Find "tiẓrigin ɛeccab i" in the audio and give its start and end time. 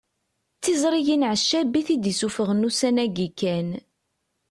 0.63-1.81